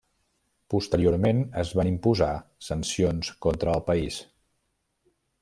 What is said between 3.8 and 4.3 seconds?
país.